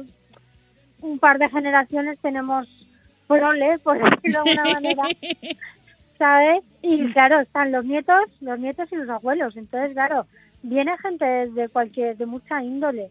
un 1.01 1.19
par 1.19 1.39
de 1.39 1.49
generaciones, 1.49 2.19
tenemos 2.19 2.67
proles, 3.27 3.79
por 3.81 3.97
decirlo 3.97 4.43
de 4.43 4.51
alguna 4.51 4.73
manera, 4.73 5.03
¿sabes? 6.17 6.63
Y 6.81 7.11
claro, 7.11 7.39
están 7.39 7.71
los 7.71 7.85
nietos, 7.85 8.21
los 8.41 8.59
nietos 8.59 8.91
y 8.91 8.95
los 8.95 9.09
abuelos. 9.09 9.55
Entonces, 9.55 9.93
claro, 9.93 10.25
viene 10.63 10.97
gente 10.99 11.25
de 11.25 11.69
cualquier, 11.69 12.17
de 12.17 12.25
mucha 12.25 12.63
índole. 12.63 13.09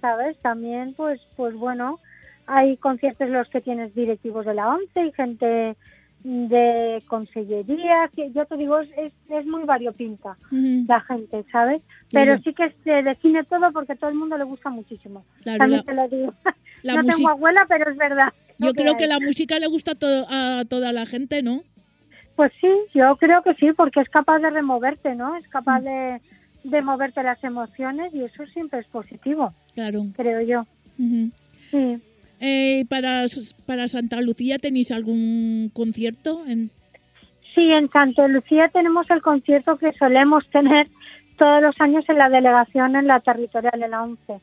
¿sabes? 0.00 0.36
También, 0.40 0.94
pues, 0.94 1.20
pues 1.36 1.54
bueno, 1.54 1.98
hay 2.46 2.76
conciertos 2.76 3.28
los 3.30 3.48
que 3.48 3.60
tienes 3.60 3.94
directivos 3.94 4.44
de 4.44 4.54
la 4.54 4.68
ONCE 4.68 5.06
y 5.06 5.12
gente 5.12 5.76
de 6.24 7.02
consellería, 7.06 8.10
que 8.14 8.30
yo 8.32 8.46
te 8.46 8.56
digo, 8.56 8.78
es, 8.80 8.88
es, 8.96 9.12
es 9.30 9.46
muy 9.46 9.64
variopinta 9.64 10.36
la 10.88 11.00
gente, 11.02 11.44
¿sabes? 11.52 11.82
Pero 12.12 12.38
sí 12.38 12.52
que 12.54 12.74
se 12.82 13.02
define 13.02 13.44
todo 13.44 13.70
porque 13.72 13.92
a 13.92 13.96
todo 13.96 14.10
el 14.10 14.16
mundo 14.16 14.36
le 14.38 14.44
gusta 14.44 14.70
muchísimo. 14.70 15.24
Claro, 15.42 15.58
También 15.58 15.82
la- 15.84 15.84
te 15.84 15.94
lo 15.94 16.08
digo. 16.08 16.34
la 16.82 16.94
no 16.94 17.04
tengo 17.04 17.28
abuela, 17.30 17.64
pero 17.68 17.90
es 17.90 17.96
verdad. 17.96 18.32
Yo 18.58 18.72
creo 18.72 18.96
que 18.96 19.06
la 19.06 19.20
música 19.20 19.58
le 19.58 19.66
gusta 19.66 19.92
a, 19.92 19.94
to- 19.94 20.26
a 20.30 20.64
toda 20.68 20.92
la 20.92 21.06
gente, 21.06 21.42
¿no? 21.42 21.62
Pues 22.36 22.52
sí, 22.60 22.72
yo 22.94 23.16
creo 23.16 23.42
que 23.42 23.54
sí, 23.54 23.72
porque 23.76 24.00
es 24.00 24.08
capaz 24.08 24.38
de 24.40 24.50
removerte, 24.50 25.14
¿no? 25.14 25.36
Es 25.36 25.46
capaz 25.48 25.80
Mm. 25.80 25.84
de, 25.84 26.20
de 26.64 26.82
moverte 26.82 27.22
las 27.22 27.42
emociones 27.44 28.12
y 28.14 28.22
eso 28.22 28.44
siempre 28.46 28.80
es 28.80 28.86
positivo, 28.86 29.52
Claro. 29.74 30.06
creo 30.16 30.40
yo. 30.40 30.66
Ujú. 30.98 31.30
Sí. 31.70 31.98
Eh, 32.40 32.84
para, 32.88 33.24
para 33.66 33.86
Santa 33.88 34.20
Lucía 34.20 34.58
tenéis 34.58 34.90
algún 34.90 35.70
concierto 35.72 36.42
en 36.46 36.70
Sí, 37.54 37.70
en 37.70 37.88
Santa 37.88 38.26
Lucía 38.26 38.68
tenemos 38.68 39.08
el 39.10 39.22
concierto 39.22 39.76
que 39.76 39.92
solemos 39.92 40.44
tener 40.50 40.88
todos 41.38 41.62
los 41.62 41.80
años 41.80 42.04
en 42.08 42.18
la 42.18 42.28
delegación 42.28 42.96
en 42.96 43.06
la 43.06 43.20
territorial, 43.20 43.80
en 43.80 43.90
la 43.92 44.02
11, 44.02 44.32
Ujú. 44.32 44.40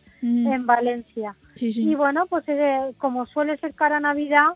en 0.53 0.65
Valencia. 0.65 1.35
Sí, 1.55 1.71
sí. 1.73 1.89
Y 1.89 1.95
bueno, 1.95 2.25
pues 2.27 2.45
eh, 2.47 2.79
como 2.97 3.25
suele 3.25 3.57
ser 3.57 3.73
cara 3.73 3.99
Navidad, 3.99 4.51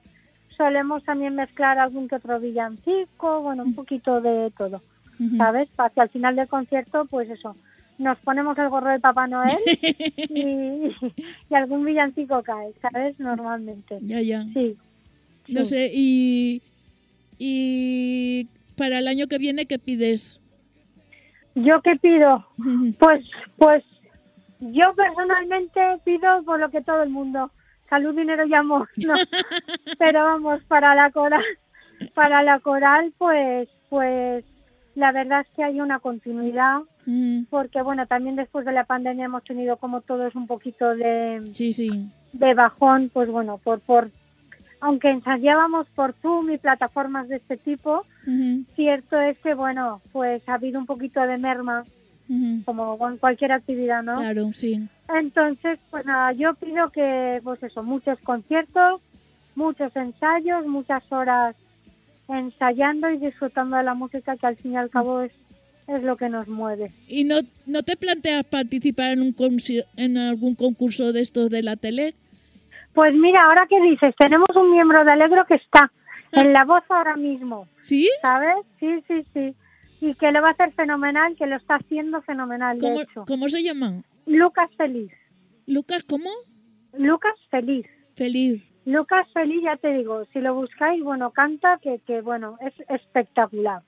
solemos 0.56 1.04
también 1.04 1.36
mezclar 1.36 1.80
algún 1.80 2.08
que 2.08 2.16
otro 2.16 2.40
villancico, 2.40 3.42
bueno, 3.42 3.64
un 3.64 3.76
poquito 3.76 4.22
de 4.22 4.52
todo, 4.58 4.82
¿sabes? 5.38 5.70
Para 5.76 5.90
que 5.90 6.02
al 6.02 6.10
final 6.10 6.36
del 6.36 6.48
concierto, 6.48 7.06
pues 7.06 7.30
eso, 7.30 7.56
nos 7.98 8.18
ponemos 8.20 8.58
el 8.58 8.70
gorro 8.70 8.92
de 8.92 9.00
Papá 9.00 9.28
Noel 9.28 9.58
y, 10.30 10.92
y 11.50 11.56
algún 11.56 11.86
villancico 11.86 12.44
cae, 12.44 12.74
¿sabes? 12.82 13.20
Normalmente. 13.20 14.00
Ya, 14.02 14.22
ya. 14.22 14.44
Sí. 14.54 14.78
No 15.48 15.64
sí. 15.64 15.76
sé, 15.76 15.92
y, 15.94 16.62
y 17.38 18.48
para 18.76 19.00
el 19.00 19.08
año 19.08 19.28
que 19.28 19.38
viene, 19.38 19.66
¿qué 19.66 19.80
pides? 19.80 20.40
¿Yo 21.56 21.82
qué 21.82 21.96
pido? 21.96 22.46
Pues, 23.00 23.26
pues 23.58 23.84
yo 24.60 24.94
personalmente 24.96 25.80
pido 26.04 26.44
por 26.44 26.60
lo 26.60 26.70
que 26.70 26.82
todo 26.82 27.04
el 27.04 27.10
mundo, 27.10 27.52
salud, 27.90 28.16
dinero 28.16 28.46
y 28.46 28.54
amor, 28.54 28.90
¿no? 28.98 29.14
Pero 30.00 30.24
vamos, 30.24 30.64
para 30.64 30.96
la 30.96 31.12
coral, 31.12 31.44
para 32.14 32.42
la 32.42 32.60
coral, 32.60 33.14
pues, 33.18 33.70
pues 33.90 34.44
la 34.96 35.12
verdad 35.12 35.42
es 35.42 35.48
que 35.56 35.64
hay 35.64 35.82
una 35.82 36.00
continuidad, 36.00 36.80
Ujú. 37.06 37.46
porque 37.50 37.82
bueno, 37.82 38.08
también 38.08 38.36
después 38.36 38.66
de 38.66 38.72
la 38.72 38.86
pandemia 38.86 39.26
hemos 39.26 39.44
tenido 39.44 39.78
como 39.78 40.02
todos 40.02 40.36
un 40.36 40.48
poquito 40.48 40.96
de, 40.96 41.42
Sí, 41.54 41.74
sí. 41.74 42.10
de 42.34 42.54
bajón, 42.54 43.10
pues 43.14 43.30
bueno, 43.30 43.58
por, 43.64 43.80
por, 43.82 44.10
aunque 44.80 45.10
ensayábamos 45.10 45.88
por 45.96 46.14
Zoom 46.14 46.52
y 46.52 46.58
plataformas 46.58 47.28
de 47.30 47.38
este 47.38 47.58
tipo, 47.58 48.06
cierto 48.76 49.20
es 49.20 49.38
que 49.40 49.54
bueno, 49.54 50.02
pues 50.12 50.42
ha 50.48 50.56
habido 50.56 50.80
un 50.80 50.86
poquito 50.86 51.22
de 51.22 51.38
merma, 51.38 51.84
como 52.66 52.98
con 52.98 53.18
cualquier 53.18 53.52
actividad, 53.52 54.02
¿no? 54.02 54.16
Claro, 54.16 54.52
sí. 54.54 54.88
Entonces, 55.14 55.78
pues 55.92 56.06
nada, 56.06 56.32
yo 56.32 56.56
pido 56.56 56.90
que, 56.90 57.40
pues 57.44 57.62
eso, 57.62 57.84
muchos 57.84 58.18
conciertos, 58.22 59.02
muchos 59.54 59.96
ensayos, 59.96 60.66
muchas 60.66 61.04
horas 61.12 61.56
ensayando 62.28 63.10
y 63.10 63.18
disfrutando 63.18 63.78
de 63.78 63.84
la 63.84 63.94
música, 63.94 64.36
que 64.36 64.48
al 64.48 64.58
fin 64.58 64.74
y 64.74 64.78
al 64.78 64.90
cabo 64.90 65.22
es, 65.22 65.32
es 65.88 66.04
lo 66.04 66.18
que 66.18 66.30
nos 66.30 66.48
mueve. 66.48 66.92
¿Y 67.08 67.24
no, 67.24 67.36
no 67.66 67.84
te 67.84 67.96
planteas 67.96 68.46
participar 68.46 69.12
en, 69.12 69.22
un 69.22 69.36
en 69.98 70.18
algún 70.18 70.56
concurso 70.56 71.14
de 71.14 71.22
estos 71.22 71.50
de 71.50 71.64
la 71.64 71.76
tele? 71.76 72.14
Pues 72.94 73.14
mira, 73.14 73.44
ahora 73.46 73.68
que 73.70 73.80
dices, 73.82 74.16
tenemos 74.18 74.48
un 74.56 74.72
miembro 74.72 75.04
de 75.04 75.12
Alegro 75.12 75.46
que 75.46 75.56
está 75.56 75.92
en 76.32 76.54
la 76.54 76.64
voz 76.66 76.84
ahora 76.90 77.16
mismo, 77.16 77.68
¿Sí? 77.82 78.10
¿sabes? 78.22 78.56
Sí, 78.80 79.04
sí, 79.08 79.24
sí. 79.34 79.56
Y 80.02 80.14
que 80.16 80.32
lo 80.32 80.42
va 80.42 80.50
a 80.50 80.52
hacer 80.52 80.74
fenomenal, 80.74 81.36
que 81.38 81.46
lo 81.46 81.56
está 81.58 81.76
haciendo 81.76 82.22
fenomenal, 82.22 82.78
de 82.78 82.88
¿Cómo, 82.88 83.02
hecho. 83.02 83.26
cómo 83.26 83.50
se 83.50 83.64
llama? 83.64 84.02
Lucas 84.26 84.70
Feliz. 84.78 85.12
Lucas, 85.68 86.04
¿cómo? 86.04 86.30
Lucas 86.94 87.34
Feliz. 87.50 87.86
Feliz. 88.16 88.64
Lucas 88.86 89.28
Feliz, 89.34 89.64
ya 89.64 89.78
te 89.78 89.94
digo, 89.94 90.26
si 90.32 90.40
lo 90.40 90.54
buscáis, 90.54 91.04
bueno, 91.04 91.32
canta, 91.32 91.80
que, 91.82 92.00
que 92.06 92.22
bueno, 92.22 92.58
es 92.62 92.74
espectacular. 92.88 93.82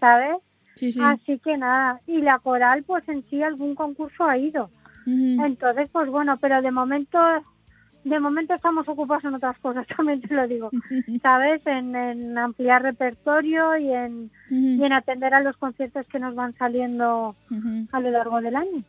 ¿sabes? 0.00 0.36
Sí, 0.74 0.90
sí. 0.90 1.00
Así 1.02 1.38
que 1.38 1.56
nada, 1.56 2.00
y 2.06 2.22
la 2.22 2.38
coral, 2.40 2.82
pues 2.82 3.08
en 3.08 3.24
sí 3.30 3.42
algún 3.42 3.74
concurso 3.74 4.24
ha 4.24 4.36
ido. 4.36 4.70
Entonces, 5.06 5.88
pues 5.92 6.08
bueno, 6.08 6.38
pero 6.40 6.62
de 6.62 6.70
momento, 6.70 7.18
de 8.04 8.20
momento 8.20 8.54
estamos 8.54 8.88
ocupados 8.88 9.24
en 9.24 9.34
otras 9.34 9.58
cosas, 9.58 9.86
también 9.96 10.20
te 10.20 10.34
lo 10.34 10.46
digo, 10.48 10.70
¿sabes? 11.22 11.64
En, 11.66 11.94
en 11.94 12.36
ampliar 12.36 12.82
repertorio 12.82 13.76
y 13.76 13.92
en, 13.92 14.30
y 14.50 14.74
Ujú. 14.74 14.84
en 14.84 14.92
atender 14.92 15.34
a 15.34 15.40
los 15.40 15.56
conciertos 15.56 16.06
que 16.06 16.18
nos 16.18 16.34
van 16.34 16.52
saliendo 16.52 17.36
a 17.92 18.00
lo 18.00 18.10
largo 18.10 18.40
del 18.40 18.56
año. 18.56 18.82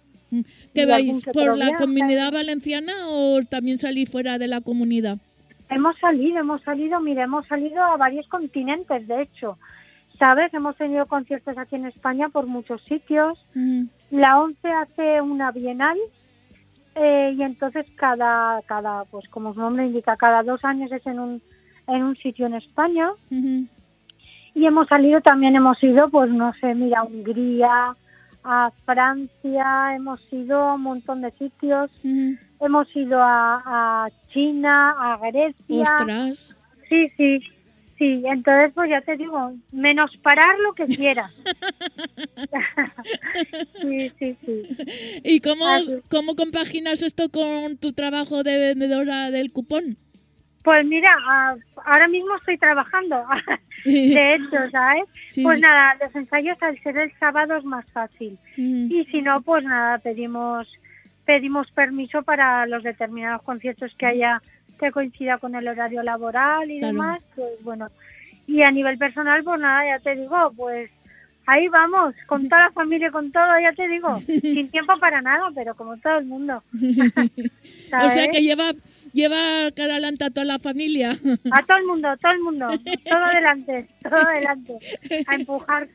¿Qué 0.73 0.81
y 0.81 1.21
que 1.21 1.31
¿Por 1.31 1.57
la 1.57 1.75
comunidad 1.75 2.31
valenciana 2.31 2.93
o 3.07 3.41
también 3.43 3.77
salís 3.77 4.09
fuera 4.09 4.39
de 4.39 4.47
la 4.47 4.61
comunidad? 4.61 5.19
Hemos 5.73 5.97
salido, 5.97 6.39
hemos 6.39 6.61
salido, 6.61 6.99
mira, 6.99 7.23
hemos 7.23 7.47
salido 7.47 7.83
a 7.83 7.97
varios 7.97 8.27
continentes, 8.27 9.07
de 9.07 9.23
hecho, 9.23 9.57
¿sabes? 10.19 10.53
Hemos 10.53 10.75
tenido 10.75 11.05
conciertos 11.07 11.57
aquí 11.57 11.75
en 11.75 11.85
España 11.85 12.29
por 12.29 12.45
muchos 12.45 12.83
sitios. 12.83 13.43
Ujú. 13.55 13.87
La 14.11 14.39
ONCE 14.39 14.71
hace 14.71 15.21
una 15.21 15.51
bienal 15.51 15.97
eh, 16.95 17.33
y 17.35 17.41
entonces 17.41 17.87
cada, 17.95 18.61
cada, 18.67 19.05
pues 19.05 19.27
como 19.29 19.53
su 19.53 19.59
nombre 19.61 19.87
indica, 19.87 20.15
cada 20.15 20.43
dos 20.43 20.63
años 20.63 20.91
es 20.91 21.05
en 21.07 21.19
un, 21.19 21.41
en 21.87 22.03
un 22.03 22.15
sitio 22.15 22.45
en 22.45 22.53
España. 22.53 23.09
Y 24.55 24.65
hemos 24.65 24.87
salido, 24.87 25.21
también 25.21 25.55
hemos 25.55 25.81
ido, 25.81 26.09
pues 26.09 26.29
no 26.29 26.53
sé, 26.53 26.75
mira, 26.75 27.03
Hungría, 27.03 27.95
a 28.43 28.71
Francia, 28.85 29.95
hemos 29.95 30.21
ido 30.31 30.61
a 30.61 30.75
un 30.75 30.81
montón 30.81 31.21
de 31.21 31.31
sitios. 31.31 31.91
Ujú. 32.03 32.37
Hemos 32.59 32.95
ido 32.95 33.21
a, 33.21 34.05
a 34.05 34.09
China, 34.31 34.91
a 34.91 35.17
Grecia. 35.17 35.83
Ostras. 35.83 36.55
Sí, 36.89 37.09
sí, 37.17 37.39
sí, 37.39 37.47
sí, 37.97 38.23
entonces 38.25 38.71
pues 38.73 38.89
ya 38.89 39.01
te 39.01 39.17
digo, 39.17 39.53
menos 39.71 40.11
parar 40.21 40.57
lo 40.59 40.73
que 40.73 40.85
quieras. 40.85 41.31
sí, 43.81 44.11
sí, 44.19 44.37
sí. 44.45 44.63
¿Y 45.23 45.39
cómo, 45.39 45.65
cómo 46.09 46.35
compaginas 46.35 47.01
esto 47.01 47.29
con 47.29 47.77
tu 47.77 47.93
trabajo 47.93 48.43
de 48.43 48.57
vendedora 48.57 49.31
del 49.31 49.51
cupón? 49.51 49.97
Pues 50.63 50.85
mira, 50.85 51.13
ahora 51.85 52.07
mismo 52.07 52.35
estoy 52.37 52.57
trabajando, 52.57 53.21
de 53.85 54.35
hecho, 54.35 54.69
¿sabes? 54.71 55.03
pues 55.43 55.59
nada, 55.59 55.95
los 56.01 56.15
ensayos 56.15 56.61
al 56.61 56.81
ser 56.81 56.97
el 56.97 57.11
sábado 57.19 57.57
es 57.57 57.65
más 57.65 57.85
fácil. 57.91 58.37
Y 58.55 59.05
si 59.11 59.21
no, 59.21 59.41
pues 59.41 59.63
nada, 59.63 59.97
pedimos 59.99 60.67
pedimos 61.25 61.71
permiso 61.71 62.21
para 62.21 62.65
los 62.65 62.83
determinados 62.83 63.41
conciertos 63.43 63.93
que 63.97 64.05
haya 64.05 64.41
que 64.79 64.91
coincida 64.91 65.37
con 65.37 65.55
el 65.55 65.67
horario 65.67 66.03
laboral 66.03 66.69
y 66.69 66.79
demás, 66.79 67.21
pues 67.35 67.51
bueno. 67.63 67.87
Y 68.47 68.63
a 68.63 68.71
nivel 68.71 68.97
personal, 68.97 69.43
pues 69.43 69.59
nada, 69.59 69.85
ya 69.85 69.99
te 69.99 70.15
digo, 70.15 70.51
pues 70.57 70.91
ahí 71.45 71.67
vamos, 71.67 72.15
con 72.27 72.43
toda 72.49 72.63
la 72.63 72.71
familia, 72.71 73.11
con 73.11 73.31
todo, 73.31 73.59
ya 73.61 73.71
te 73.73 73.87
digo, 73.87 74.19
sin 74.41 74.69
tiempo 74.69 74.93
para 74.99 75.21
nada, 75.21 75.49
pero 75.53 75.75
como 75.75 75.97
todo 75.97 76.17
el 76.17 76.25
mundo. 76.25 76.61
o 78.03 78.09
sea 78.09 78.27
que 78.27 78.41
lleva 78.41 78.71
lleva 79.13 79.71
cara 79.75 79.93
adelante 79.93 80.25
a 80.25 80.29
toda 80.29 80.45
la 80.45 80.59
familia. 80.59 81.11
a 81.11 81.65
todo 81.65 81.77
el 81.77 81.85
mundo, 81.85 82.09
todo 82.21 82.31
el 82.31 82.41
mundo, 82.41 82.67
todo 83.09 83.23
adelante, 83.23 83.87
todo 84.01 84.17
adelante, 84.17 84.73
a 85.27 85.35
empujar 85.35 85.87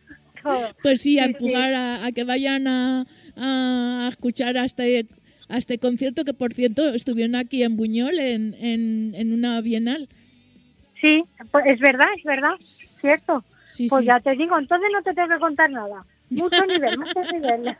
todo. 0.42 0.74
Pues 0.82 1.02
sí, 1.02 1.18
a 1.18 1.24
empujar 1.24 1.74
A, 1.74 2.12
que 2.12 2.24
vayan 2.24 2.68
a, 2.68 3.06
a 3.36 4.08
escuchar 4.10 4.56
a 4.56 4.64
este 4.64 5.06
a 5.48 5.56
este 5.56 5.78
concierto 5.78 6.24
que, 6.24 6.34
por 6.34 6.52
cierto, 6.52 6.88
estuvieron 6.88 7.34
aquí 7.34 7.62
en 7.62 7.76
Buñol 7.76 8.18
en, 8.18 8.54
en, 8.60 9.32
una 9.32 9.60
bienal. 9.60 10.08
Sí, 11.00 11.22
pues 11.50 11.64
es 11.66 11.80
verdad, 11.80 12.06
es 12.16 12.24
verdad, 12.24 12.54
cierto. 12.60 13.44
Pues 13.88 14.04
ya 14.04 14.18
te 14.20 14.34
digo, 14.36 14.58
entonces 14.58 14.88
no 14.92 15.02
te 15.02 15.14
tengo 15.14 15.28
que 15.28 15.38
contar 15.38 15.70
nada. 15.70 16.04
Mucho 16.30 16.64
nivel, 16.66 16.98
mucho 16.98 17.20
nivel. 17.32 17.76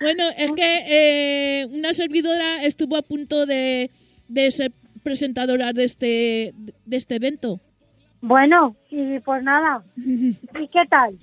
Bueno, 0.00 0.24
es 0.36 0.52
que 0.52 1.60
eh, 1.62 1.66
una 1.66 1.92
servidora 1.92 2.64
estuvo 2.64 2.96
a 2.96 3.02
punto 3.02 3.46
de, 3.46 3.90
de 4.28 4.50
ser 4.50 4.72
presentadora 5.02 5.72
de 5.72 5.84
este, 5.84 6.54
de 6.84 6.96
este 6.96 7.16
evento. 7.16 7.60
Bueno, 8.20 8.76
y 8.90 9.18
pues 9.20 9.42
nada. 9.42 9.84
¿Y 9.96 10.68
qué 10.68 10.86
tal? 10.88 11.18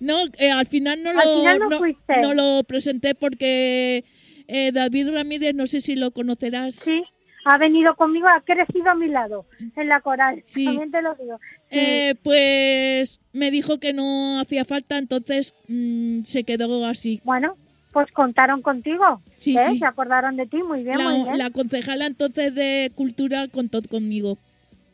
No, 0.00 0.16
eh, 0.38 0.50
al 0.50 0.66
final 0.66 1.02
no 1.02 1.12
lo, 1.12 1.78
no, 2.22 2.32
lo 2.32 2.64
presenté 2.64 3.14
porque 3.14 4.04
eh, 4.48 4.72
David 4.72 5.10
Ramírez, 5.10 5.54
no 5.54 5.66
sé 5.66 5.80
si 5.80 5.94
lo 5.94 6.10
conocerás. 6.10 6.74
Sí, 6.74 7.02
ha 7.44 7.58
venido 7.58 7.94
conmigo, 7.94 8.28
ha 8.28 8.40
crecido 8.40 8.90
a 8.90 8.94
mi 8.94 9.08
lado 9.08 9.46
en 9.76 9.88
la 9.88 10.00
coral. 10.00 10.40
Sí. 10.42 10.64
También 10.64 10.90
te 10.90 11.02
lo 11.02 11.14
digo. 11.14 11.40
Eh, 11.70 12.14
pues 12.22 13.20
me 13.32 13.50
dijo 13.50 13.78
que 13.78 13.92
no 13.92 14.40
hacía 14.40 14.64
falta, 14.64 14.98
entonces 14.98 15.54
mm, 15.68 16.22
se 16.22 16.44
quedó 16.44 16.84
así. 16.86 17.20
Bueno, 17.24 17.56
pues 17.92 18.10
contaron 18.12 18.62
contigo. 18.62 19.20
Sí, 19.36 19.56
sí. 19.56 19.78
Se 19.78 19.86
acordaron 19.86 20.36
de 20.36 20.46
ti, 20.46 20.62
muy 20.62 20.82
bien, 20.82 20.98
la, 20.98 21.10
muy 21.10 21.22
bien. 21.24 21.38
La 21.38 21.50
concejala 21.50 22.06
entonces 22.06 22.54
de 22.54 22.92
Cultura 22.94 23.48
contó 23.48 23.80
conmigo. 23.82 24.38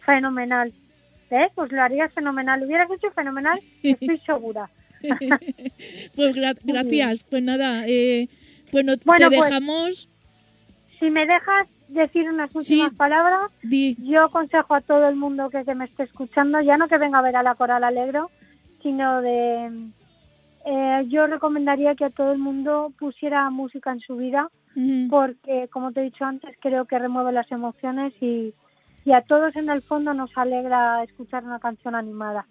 Fenomenal. 0.01 0.73
¿Ves? 1.31 1.51
Pues 1.55 1.73
lo 1.73 1.83
harías 1.83 2.13
fenomenal. 2.13 2.61
Lo 2.61 2.67
hubieras 2.67 2.89
hecho 2.91 3.11
fenomenal, 3.11 3.59
estoy 3.83 4.19
segura. 4.25 4.71
pues 6.15 6.35
gracias. 6.65 7.25
Pues 7.29 7.43
nada, 7.43 7.85
eh, 7.87 8.29
bueno, 8.73 8.97
te 8.97 9.05
pues, 9.05 9.31
dejamos. 9.31 10.09
si 10.99 11.11
me 11.11 11.27
dejas 11.27 11.67
decir 11.89 12.29
unas 12.29 12.55
últimas 12.55 12.93
palabras, 12.95 13.51
yo 13.63 14.25
aconsejo 14.25 14.75
a 14.75 14.81
todo 14.81 15.09
el 15.09 15.17
mundo 15.17 15.51
que, 15.51 15.75
me 15.75 15.85
esté 15.85 16.05
escuchando, 16.05 16.61
ya 16.61 16.77
no 16.77 16.89
que 16.89 16.99
venga 16.99 17.19
a 17.19 17.23
ver 17.23 17.37
a 17.37 17.43
la 17.43 17.55
Coral 17.55 17.85
Alegro, 17.85 18.31
sino 18.83 19.21
de... 19.21 19.91
Eh, 20.69 21.05
yo 21.09 21.29
recomendaría 21.29 21.95
que 21.95 22.07
a 22.07 22.11
todo 22.11 22.33
el 22.33 22.39
mundo 22.39 22.93
pusiera 22.99 23.49
música 23.51 23.93
en 23.93 24.01
su 24.01 24.17
vida, 24.17 24.51
porque, 25.09 25.69
como 25.73 25.93
te 25.93 26.01
he 26.01 26.05
dicho 26.05 26.25
antes, 26.25 26.55
creo 26.61 26.85
que 26.85 26.99
remueve 26.99 27.33
las 27.33 27.51
emociones 27.51 28.13
y, 28.21 28.53
y 29.07 29.13
a 29.13 29.23
todos 29.23 29.57
en 29.57 29.71
el 29.71 29.81
fondo 29.81 30.13
nos 30.13 30.37
alegra 30.37 31.03
escuchar 31.03 31.45
una 31.45 31.61
canción 31.61 31.95
animada. 31.95 32.47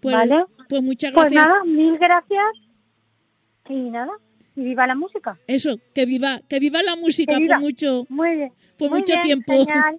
Pues, 0.00 0.14
¿Vale? 0.14 0.46
Pues 0.68 0.82
muchas 0.82 1.12
pues 1.12 1.30
gracias. 1.30 1.46
Pues 1.46 1.64
nada, 1.64 1.64
mil 1.64 1.98
gracias. 1.98 2.48
Y 3.68 3.90
nada, 3.90 4.12
y 4.60 4.64
viva 4.64 4.86
la 4.86 4.94
música. 4.94 5.38
Eso, 5.46 5.78
que 5.94 6.06
viva, 6.06 6.40
que 6.48 6.58
viva 6.60 6.82
la 6.82 6.96
música 6.96 7.36
por 7.38 7.60
mucho, 7.60 8.06
Muy 8.08 8.50
por 8.78 8.90
mucho 8.90 9.14
tiempo. 9.22 9.52
Genial, 9.52 9.98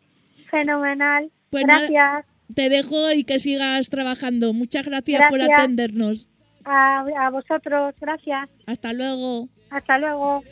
fenomenal. 0.49 1.29
Pues 1.49 1.63
gracias. 1.65 2.25
te 2.55 2.69
dejo 2.69 3.11
y 3.11 3.23
que 3.23 3.39
sigas 3.39 3.89
trabajando. 3.89 4.53
Muchas 4.53 4.85
gracias, 4.85 5.21
por 5.29 5.41
atendernos. 5.41 6.27
A, 6.63 6.99
a 6.99 7.29
vosotros, 7.29 7.95
gracias. 7.99 8.49
Hasta 8.67 8.93
luego. 8.93 9.47
Hasta 9.69 9.97
luego. 9.97 10.43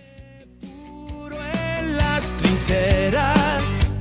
En 1.80 1.98
las 1.98 2.36
trincheras. 2.38 3.92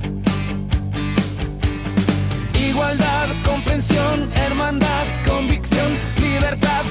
Igualdad, 2.69 3.27
comprensión, 3.45 4.29
hermandad, 4.45 5.05
convicción, 5.27 5.91
libertad, 6.21 6.83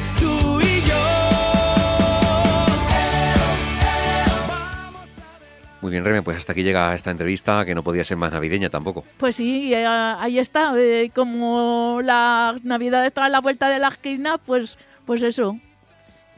Muy 5.81 5.93
bien, 5.93 6.05
Reme, 6.05 6.23
pues 6.23 6.37
hasta 6.37 6.53
aquí 6.53 6.65
llega 6.65 6.95
esta 6.95 7.11
entrevista 7.11 7.65
que 7.65 7.75
no 7.75 7.85
podía 7.85 8.03
ser 8.03 8.17
más 8.17 8.33
navideña 8.33 8.69
tampoco. 8.69 9.05
Pues 9.17 9.37
sí, 9.37 9.73
eh, 9.73 9.87
ahí 9.87 10.39
está. 10.39 10.73
Eh, 10.77 11.11
como 11.15 12.01
la 12.03 12.57
Navidad 12.65 13.07
está 13.07 13.27
a 13.27 13.29
la 13.29 13.41
vuelta 13.41 13.69
de 13.69 13.79
la 13.79 13.89
esquina, 13.89 14.39
pues, 14.39 14.77
pues 15.07 15.23
eso. 15.23 15.57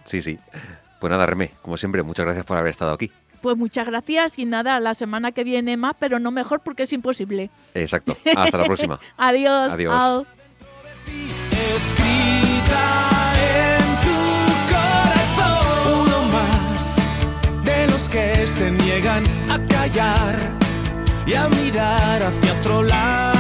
Sí, 0.05 0.21
sí. 0.21 0.39
Pues 1.01 1.11
nada, 1.11 1.25
Reme, 1.25 1.53
como 1.63 1.79
siempre, 1.79 2.03
muchas 2.03 2.27
gracias 2.27 2.45
por 2.45 2.59
haber 2.59 2.71
estado 2.71 2.93
aquí. 2.93 3.11
Pues 3.41 3.57
muchas 3.57 3.87
gracias 3.87 4.39
y 4.39 4.45
nada, 4.45 4.79
la 4.81 4.95
semana 4.95 5.33
que 5.33 5.45
viene 5.45 5.79
más, 5.79 5.95
pero 5.99 6.19
no 6.19 6.31
mejor 6.31 6.61
porque 6.61 6.83
es 6.83 6.93
imposible. 6.93 7.49
Exacto. 7.73 8.15
Hasta 8.37 8.59
la 8.59 8.65
próxima. 8.65 9.01
Adiós. 9.17 9.73
Adiós. 9.73 10.27
Se 18.61 18.71
niegan 18.71 19.25
a 19.49 19.59
callar 19.69 20.37
y 21.27 21.33
a 21.33 21.49
mirar 21.49 22.23
hacia 22.23 22.53
otro 22.61 22.83
lado. 22.83 23.40